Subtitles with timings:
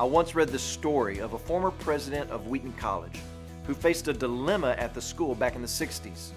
[0.00, 3.18] I once read the story of a former president of Wheaton College
[3.64, 6.30] who faced a dilemma at the school back in the 60s.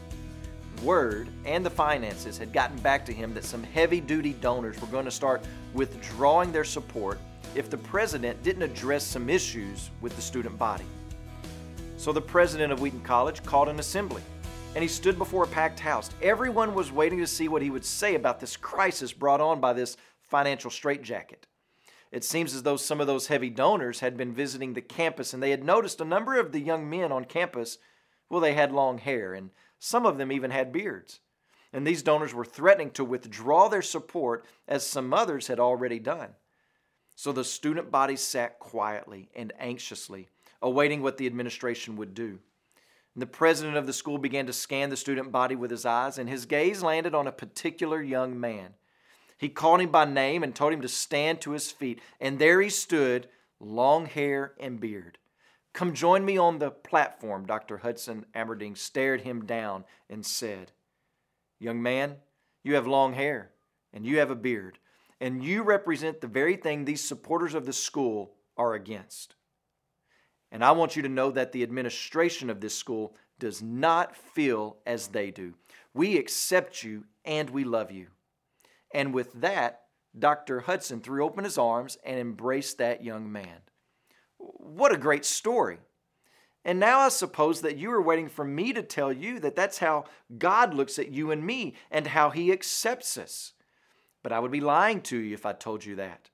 [0.82, 4.88] Word and the finances had gotten back to him that some heavy duty donors were
[4.88, 5.44] going to start
[5.76, 7.20] withdrawing their support
[7.54, 10.86] if the president didn't address some issues with the student body.
[11.98, 14.24] So the president of Wheaton College called an assembly
[14.74, 16.10] and he stood before a packed house.
[16.24, 19.74] Everyone was waiting to see what he would say about this crisis brought on by
[19.74, 21.46] this financial straitjacket.
[22.12, 25.42] It seems as though some of those heavy donors had been visiting the campus and
[25.42, 27.78] they had noticed a number of the young men on campus,
[28.30, 31.22] well, they had long hair and some of them even had beards.
[31.74, 36.32] And these donors were threatening to withdraw their support as some others had already done.
[37.16, 40.28] So the student body sat quietly and anxiously,
[40.62, 42.40] awaiting what the administration would do.
[43.14, 46.18] And the president of the school began to scan the student body with his eyes,
[46.18, 48.74] and his gaze landed on a particular young man.
[49.42, 52.00] He called him by name and told him to stand to his feet.
[52.20, 53.28] And there he stood,
[53.60, 55.18] long hair and beard.
[55.74, 57.80] Come join me on the platform, Dr.
[57.80, 60.74] Hudson Armerding stared him down and said,
[61.58, 62.18] Young man,
[62.64, 63.50] you have long hair
[63.92, 64.78] and you have a beard,
[65.20, 69.34] and you represent the very thing these supporters of the school are against.
[70.52, 74.78] And I want you to know that the administration of this school does not feel
[74.86, 75.56] as they do.
[75.96, 78.10] We accept you and we love you.
[78.94, 79.82] And with that,
[80.18, 80.62] Dr.
[80.62, 83.62] Hudson threw open his arms and embraced that young man.
[84.38, 85.80] What a great story.
[86.64, 89.80] And now I suppose that you are waiting for me to tell you that that's
[89.80, 90.06] how
[90.38, 93.54] God looks at you and me and how He accepts us.
[94.22, 96.30] But I would be lying to you if I told you that.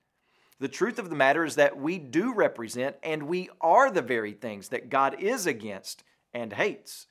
[0.59, 4.33] The truth of the matter is that we do represent and we are the very
[4.33, 7.08] things that God is against and hates.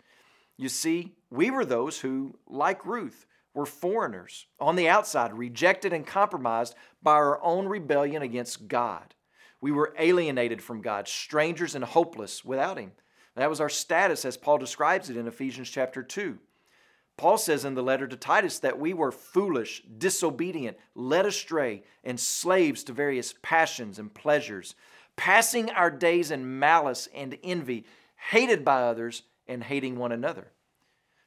[0.57, 6.07] You see, we were those who, like Ruth, were foreigners on the outside, rejected and
[6.07, 9.15] compromised by our own rebellion against God.
[9.61, 12.93] We were alienated from God, strangers and hopeless without Him.
[13.35, 16.39] That was our status as Paul describes it in Ephesians chapter 2.
[17.17, 22.21] Paul says in the letter to Titus that we were foolish, disobedient, led astray, and
[22.21, 24.75] slaves to various passions and pleasures,
[25.17, 27.87] passing our days in malice and envy,
[28.31, 30.53] hated by others and hating one another.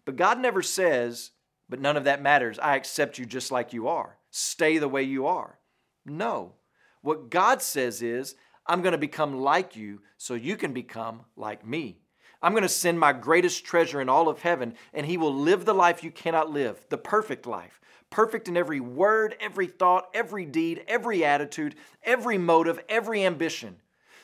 [0.05, 1.31] But God never says,
[1.69, 2.59] but none of that matters.
[2.59, 4.17] I accept you just like you are.
[4.31, 5.59] Stay the way you are.
[6.05, 6.53] No.
[7.01, 8.35] What God says is,
[8.65, 11.99] I'm going to become like you so you can become like me.
[12.41, 15.65] I'm going to send my greatest treasure in all of heaven, and he will live
[15.65, 17.81] the life you cannot live, the perfect life.
[18.09, 23.77] Perfect in every word, every thought, every deed, every attitude, every motive, every ambition.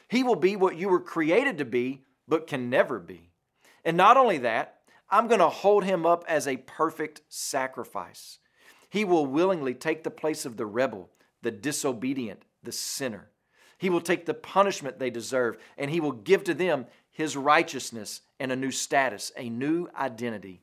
[0.08, 3.32] He will be what you were created to be, but can never be.
[3.84, 4.75] And not only that,
[5.10, 8.40] I'm going to hold him up as a perfect sacrifice.
[8.90, 11.10] He will willingly take the place of the rebel,
[11.42, 13.30] the disobedient, the sinner.
[13.78, 18.22] He will take the punishment they deserve, and he will give to them his righteousness
[18.40, 20.62] and a new status, a new identity.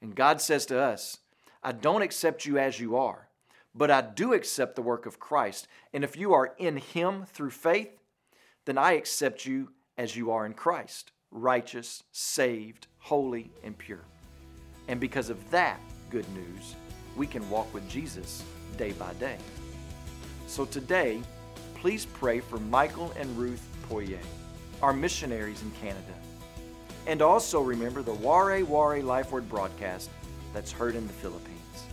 [0.00, 1.18] And God says to us,
[1.62, 3.28] I don't accept you as you are,
[3.74, 5.66] but I do accept the work of Christ.
[5.92, 7.90] And if you are in him through faith,
[8.64, 14.00] then I accept you as you are in Christ, righteous, saved, holy, and pure.
[14.88, 15.78] And because of that
[16.10, 16.74] good news,
[17.14, 18.42] we can walk with Jesus
[18.76, 19.38] day by day.
[20.48, 21.20] So today,
[21.76, 24.18] please pray for Michael and Ruth Poirier
[24.82, 26.12] our missionaries in Canada.
[27.06, 30.10] And also remember the Waray Waray Life Word broadcast
[30.52, 31.84] that's heard in the Philippines.